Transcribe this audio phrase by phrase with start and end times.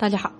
[0.00, 0.32] 大家好，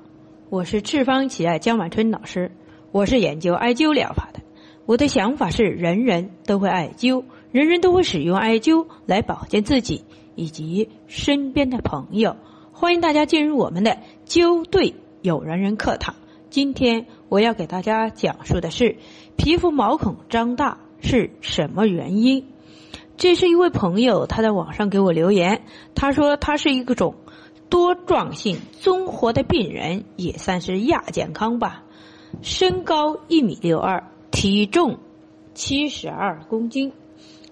[0.48, 2.50] 我是赤方奇爱江晚春老师，
[2.92, 4.40] 我是研究艾灸疗法的。
[4.86, 10.02] 我的想法是，人人都会艾灸，人人都会使用艾灸来保健自己
[10.34, 12.36] 以及身边的朋友。
[12.72, 16.14] 欢迎大家进入我们的灸对有缘人课堂。
[16.48, 18.96] 今天我要给大家讲述的是
[19.36, 22.46] 皮肤毛孔张大是什么原因。
[23.18, 25.64] 这是一位朋友他在网上给我留言，
[25.94, 27.16] 他说他是一个种。
[27.70, 31.84] 多状性综合的病人也算是亚健康吧，
[32.42, 34.98] 身高一米六二，体重
[35.54, 36.92] 七十二公斤。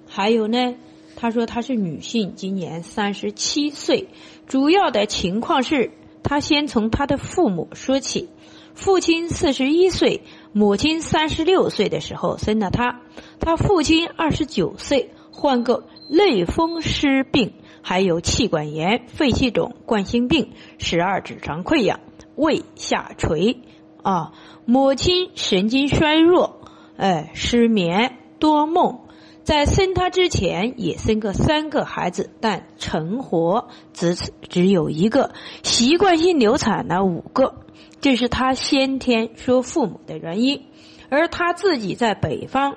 [0.06, 0.74] 还有呢，
[1.16, 4.08] 他说她是女性，今年三十七岁。
[4.46, 5.92] 主要的情况是，
[6.22, 8.28] 他先从他的父母说起。
[8.74, 10.22] 父亲四十一岁，
[10.52, 13.00] 母亲三十六岁的时候生了他。
[13.40, 17.52] 他父亲二十九岁患个类风湿病。
[17.88, 22.00] 还有气管炎、肺气肿、冠心病、十二指肠溃疡、
[22.36, 23.62] 胃下垂
[24.02, 24.32] 啊。
[24.66, 26.60] 母亲神经衰弱，
[26.98, 28.98] 哎，失眠多梦。
[29.42, 34.14] 在生他之前也生过三个孩子，但成活只
[34.50, 37.54] 只有一个，习惯性流产了五个，
[38.02, 40.62] 这是他先天说父母的原因。
[41.08, 42.76] 而他自己在北方，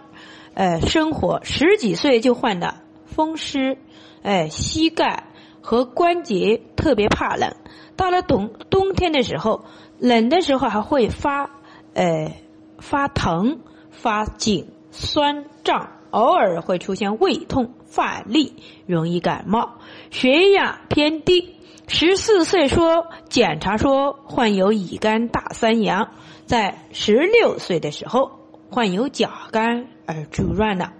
[0.53, 3.77] 呃，生活十几岁就患了风湿。
[4.23, 5.25] 哎，膝盖
[5.61, 7.55] 和关节特别怕冷，
[7.95, 9.65] 到了冬冬天的时候，
[9.99, 11.49] 冷的时候还会发，
[11.93, 12.31] 呃，
[12.79, 19.77] 发疼、发紧、酸胀，偶尔会出现胃痛、乏力，容易感冒，
[20.09, 21.55] 血压偏低。
[21.87, 26.11] 十四岁说检查说患有乙肝大三阳，
[26.45, 28.31] 在十六岁的时候
[28.69, 30.93] 患有甲肝而住院了。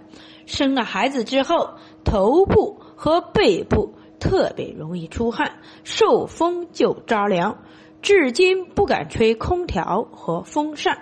[0.44, 1.70] 生了孩子之后，
[2.04, 2.80] 头部。
[2.94, 7.58] 和背部特别容易出汗，受风就着凉，
[8.00, 11.00] 至今不敢吹空调和风扇。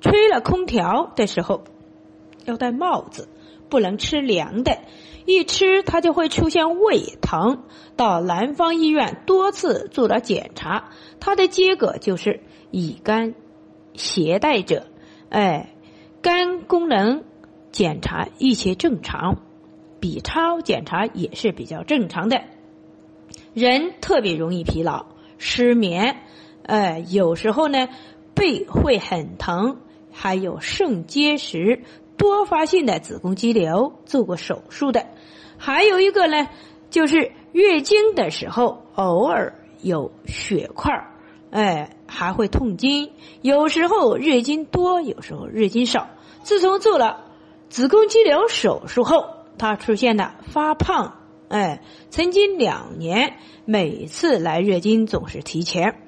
[0.00, 1.64] 吹了空调的时候
[2.44, 3.28] 要戴帽子，
[3.68, 4.78] 不能吃凉的，
[5.24, 7.64] 一吃他就会出现胃疼。
[7.96, 13.34] 到南方医院多次做了检查，他的结果就是乙肝
[13.94, 14.86] 携带者。
[15.28, 15.74] 哎，
[16.22, 17.24] 肝功能
[17.72, 19.38] 检查一切正常。
[20.06, 22.40] B 超检查也是比较正常的，
[23.54, 25.06] 人特别容易疲劳、
[25.36, 26.18] 失眠，
[26.62, 27.88] 呃，有时候呢
[28.32, 29.78] 背会很疼，
[30.12, 31.82] 还有肾结石、
[32.16, 35.06] 多发性的子宫肌瘤，做过手术的，
[35.58, 36.48] 还有一个呢
[36.88, 41.04] 就是月经的时候偶尔有血块，
[41.50, 43.10] 哎，还会痛经，
[43.42, 46.06] 有时候月经多，有时候月经少。
[46.44, 47.24] 自从做了
[47.68, 49.34] 子宫肌瘤手术后。
[49.58, 51.18] 他出现了发胖，
[51.48, 53.34] 哎，曾经两年
[53.64, 56.00] 每次来月经总是提前，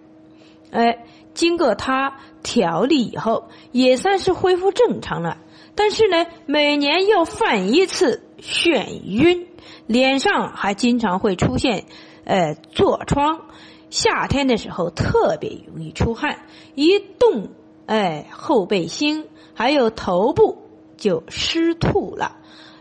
[0.70, 1.04] 哎，
[1.34, 5.38] 经过他调理以后也算是恢复正常了，
[5.74, 9.46] 但是呢，每年要犯一次眩晕，
[9.86, 11.84] 脸上还经常会出现
[12.24, 13.46] 呃痤疮，
[13.90, 17.48] 夏天的时候特别容易出汗，一动
[17.86, 20.58] 哎后背心还有头部
[20.96, 22.36] 就湿吐了。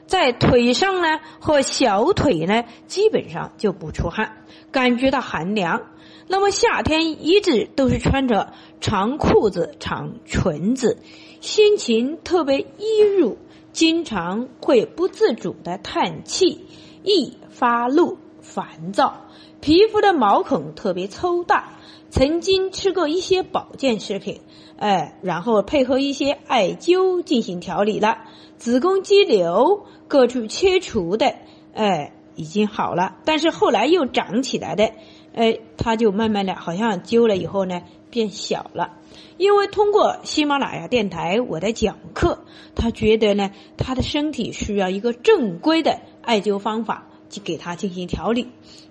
[0.08, 5.84] 在腿上呢，和小腿呢，基本上就不出汗，感觉到寒凉。
[6.30, 10.98] 那么夏天一直都是穿着长裤子、长裙子，
[11.42, 13.38] 心情特别抑郁，
[13.72, 16.66] 经常会不自主的叹气，
[17.04, 19.28] 易发怒、烦躁，
[19.62, 21.74] 皮肤的毛孔特别粗大。
[22.10, 24.40] 曾经吃过一些保健食品，
[24.78, 28.20] 哎，然后配合一些艾灸进行调理了，
[28.58, 31.36] 子宫肌瘤各处切除的，
[31.74, 34.94] 哎，已经好了，但是后来又长起来的，
[35.34, 38.94] 哎，他就慢慢的好像灸了以后呢变小了，
[39.36, 48.48] 因为通过喜马拉雅电台我的讲课，他觉得呢他的身体需要一个正规的艾灸方法去给他进行调理，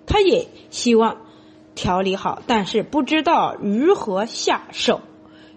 [0.07, 1.19] 他也希望。
[1.75, 5.03] 调理好，但是不知道如何下手，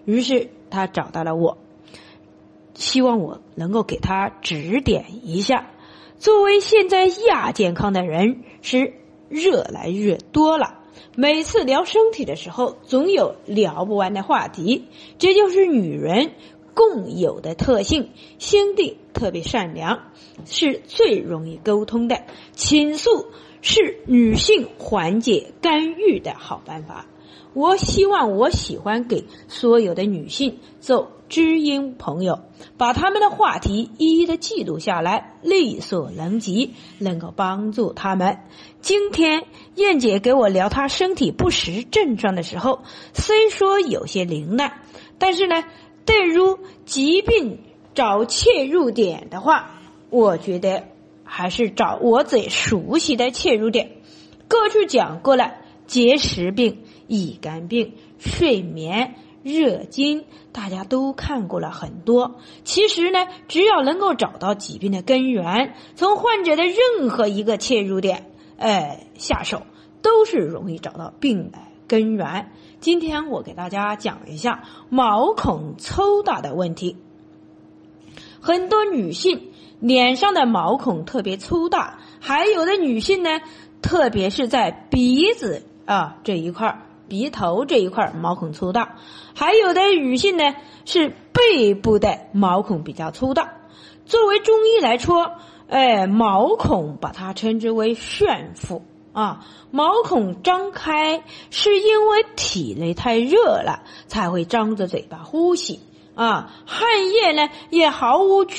[0.03, 1.57] 于是他找到了我，
[2.73, 5.71] 希望我能够给他指点一下。
[6.17, 8.95] 作为现在亚健康的人，是
[9.29, 10.79] 越来越多了。
[11.15, 14.89] 每次聊身体的时候，总有聊不完的话题，
[15.19, 16.33] 这就是女人
[16.73, 19.99] 共有的特性，心地特别善良，
[20.45, 22.21] 是最容易沟通的。
[22.53, 23.27] 倾诉。
[23.61, 27.07] 是女性缓解干预的好办法。
[27.53, 32.39] 我希望我喜欢给所有的女性做知音朋友，
[32.77, 38.39] 把他们的话题一一的记录下来，力所能及，能够帮助他们。
[38.79, 39.43] 今天
[39.75, 42.83] 燕姐给我聊她身体不适症状的时候，
[43.13, 44.71] 虽说有些凌乱，
[45.17, 45.65] 但是呢，
[46.09, 47.59] 对于疾病
[47.93, 49.79] 找切入点的话，
[50.09, 50.85] 我觉得
[51.23, 53.91] 还是找我最熟悉的切入点。
[54.49, 55.53] 过去讲过了，
[55.85, 56.79] 结石病。
[57.05, 62.35] 乙肝病、睡眠、热经，大家都看过了很多。
[62.63, 69.63] 其实呢，只要能够找到疾病的根源，从患者的任何一个切入点，哎下手，
[70.03, 71.57] 都是容易找到病的
[71.89, 72.51] 根源。
[72.79, 76.95] 今天我给大家讲一下毛孔粗大的问题。
[78.39, 79.51] 很多女性
[79.81, 83.41] 脸上的毛孔特别粗大，还有的女性呢，
[83.81, 86.83] 特别是在鼻子啊这一块儿。
[87.09, 88.97] 鼻头这一块儿毛孔粗大，
[89.33, 90.53] 还有的女性呢
[90.85, 93.55] 是背部的毛孔比较粗大。
[94.05, 95.31] 作为中医来说，
[95.67, 98.83] 哎，毛孔把它称之为炫妇
[99.13, 99.45] 啊。
[99.71, 105.79] 毛孔张开是因为体内太热了，才会张着嘴巴呼吸。
[106.15, 108.49] 啊，汗液呢也毫无约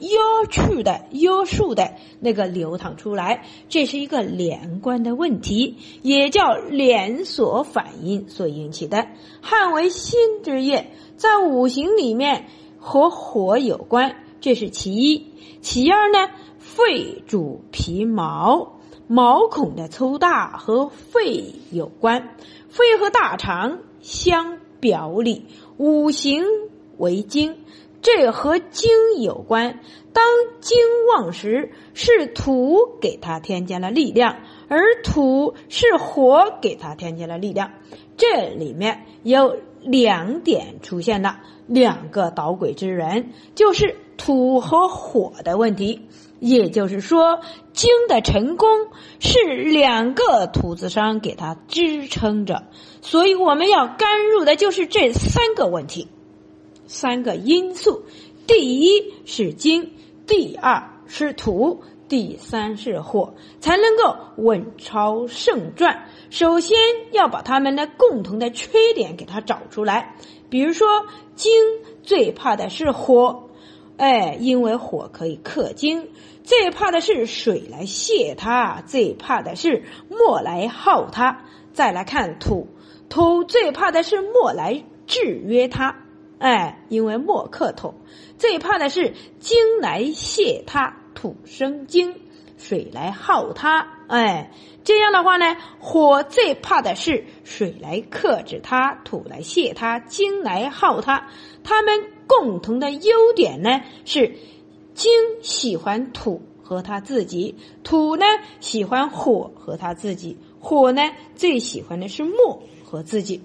[0.00, 0.18] 约
[0.48, 9.08] 束的约束的那个流淌出来，这是一个连贯的问题，也叫连锁反应所引起的。
[9.42, 12.46] 汗为心之液，在五行里面
[12.78, 15.26] 和火有关，这是其一。
[15.60, 18.79] 其二呢，肺主皮毛，
[19.12, 22.36] 毛孔的粗大和肺有关，
[22.68, 25.46] 肺和大肠相表里，
[25.78, 26.44] 五行。
[26.96, 27.56] 为精，
[28.02, 28.90] 这和精
[29.20, 29.80] 有关。
[30.12, 30.22] 当
[30.60, 30.78] 精
[31.08, 34.36] 旺时，是土给它添加了力量，
[34.68, 37.72] 而土是火给它添加了力量。
[38.18, 46.06] 这里面有两点出现了，两个捣鬼之人，就是土和火的问题。
[46.40, 47.40] 也就是说，
[47.72, 48.68] 金的成功
[49.20, 52.64] 是两个土字商给它支撑着，
[53.02, 56.08] 所以我们要干入的就是这三个问题。
[56.86, 58.02] 三个因素，
[58.48, 59.92] 第一是金，
[60.26, 66.04] 第二是土，第三是火，才能够稳操胜券。
[66.30, 66.76] 首先
[67.12, 70.16] 要把他们的共同的缺点给它找出来。
[70.48, 70.88] 比如说，
[71.36, 71.52] 金
[72.02, 73.50] 最怕的是火，
[73.96, 76.06] 哎，因为火可以克金；
[76.42, 81.44] 最怕的是水来泄它，最怕的是墨来耗它。
[81.72, 82.66] 再来看土，
[83.08, 85.96] 土最怕的是墨来制约它。
[86.38, 87.94] 哎，因为木克土，
[88.38, 92.14] 最怕的是金来泄它，土生金；
[92.56, 94.50] 水来耗它，哎，
[94.82, 101.28] 这样的话呢，火最怕的是水来克制它，土来泄它，金来耗它。
[101.62, 104.34] 它们共同的优点呢是，
[105.00, 105.10] 金
[105.40, 108.26] 喜欢土和他自己，土呢
[108.60, 111.00] 喜欢火和他自己，火呢
[111.34, 113.40] 最喜欢的是木和自己。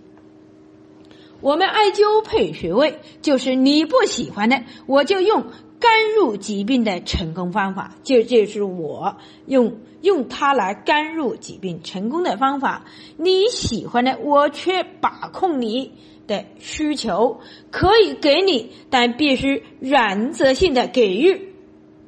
[1.40, 5.46] 我们艾灸配穴位，就是你不喜欢的，我就用
[5.86, 12.86] 干入疾病的成功方法，就就是我用用它来干入疾病成功的方法。
[13.18, 15.92] 你喜欢的，我却把控你
[16.26, 17.40] 的需求，
[17.70, 21.54] 可以给你，但必须原则性的给予。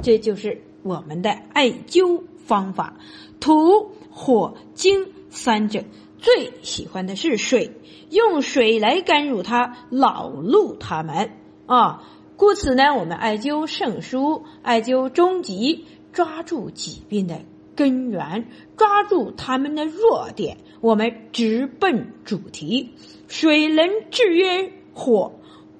[0.01, 2.95] 这就是我们的艾灸方法。
[3.39, 5.83] 土、火、金三者
[6.17, 7.73] 最喜欢的是水。
[8.09, 11.29] 用水来干入它，恼怒他们
[11.67, 12.01] 啊！
[12.37, 17.41] 故此呢，我们艾灸肾腧、艾灸中极，抓住疾病的
[17.75, 22.93] 根源，抓住他们的弱点，我们直奔主题。
[23.27, 25.33] 水能制约火，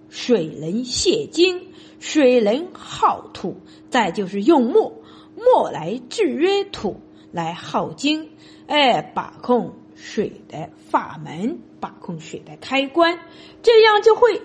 [0.09, 1.67] 水能泄精，
[1.99, 3.57] 水能耗土，
[3.91, 5.03] 再就是用木，
[5.35, 6.99] 木来制约土，
[7.31, 8.31] 来耗精，
[8.65, 9.75] 哎，把控。
[9.99, 13.17] 水的法门，把控水的开关，
[13.63, 14.43] 这样就会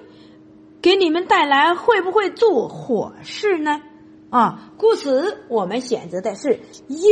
[0.82, 3.80] 给你们带来会不会做火事呢？
[4.30, 6.58] 啊，故此我们选择的是
[6.88, 7.08] 阴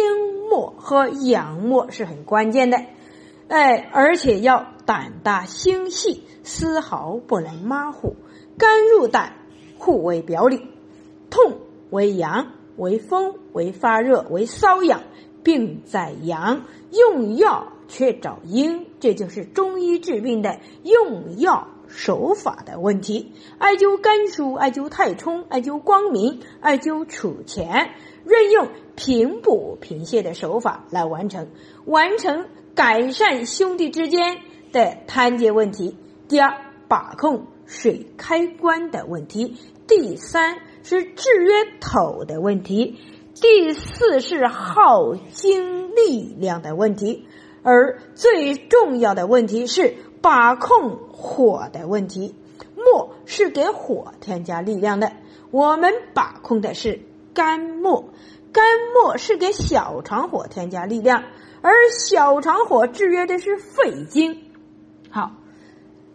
[0.50, 2.78] 末和阳末是很关键的，
[3.46, 8.16] 哎，而且要胆大心细，丝毫不能马虎。
[8.58, 9.36] 肝入胆，
[9.78, 10.66] 互为表里，
[11.30, 11.60] 痛
[11.90, 15.02] 为阳，为风，为发热，为瘙痒，
[15.44, 17.68] 病在阳，用药。
[17.92, 23.32] 却找阴，这就是中医治病的用药手法的问题。
[23.58, 27.90] 艾灸肝腧、艾灸太冲、艾灸光明、艾灸储前，
[28.24, 31.48] 任用平补平泻的手法来完成，
[31.84, 34.38] 完成改善兄弟之间
[34.72, 35.96] 的摊解问题；
[36.28, 39.56] 第二，把控水开关的问题；
[39.86, 42.96] 第三是制约头的问题；
[43.34, 47.24] 第四是耗精力量的问题；
[47.62, 52.34] 而最重要的问题是把控火的问题。
[52.76, 55.12] 木是给火添加力量的，
[55.50, 57.02] 我们把控的是
[57.34, 58.10] 肝木。
[58.52, 61.24] 肝木是给小肠火添加力量，
[61.60, 64.42] 而小肠火制约的是肺经。
[65.10, 65.32] 好，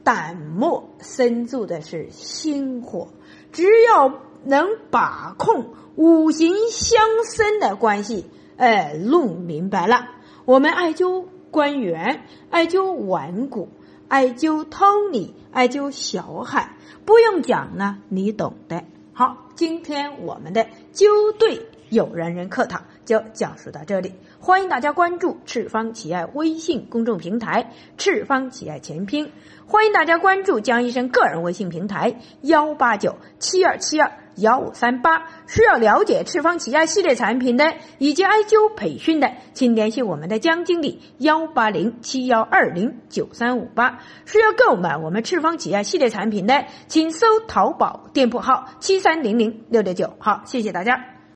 [0.04, 3.08] 胆木生住的是心火。
[3.52, 8.26] 只要能把控五行相生的关系，
[8.58, 10.08] 哎，弄明白了，
[10.46, 13.70] 我们艾灸关元，艾灸腕骨。
[14.08, 18.84] 艾灸通理，艾灸小海，不用讲了，你懂的。
[19.14, 24.14] 好，今天我们的灸对有人人课堂就讲述到这里，
[24.46, 29.32] 欢迎大家关注赤方企业微信公众平台“赤方企业全拼”，
[29.66, 34.12] 欢迎大家关注江医生个人微信平台幺八九七二七二。
[34.36, 43.98] 幺五三八，需要了解赤方企业系列产品的以及艾灸培训的，请联系我们的江经理幺八零七幺二零九三五八。
[44.26, 50.14] 需要购买我们赤方企业系列产品的，请搜淘宝店铺号七三零零六六九。
[50.20, 51.15] 好，谢谢大家。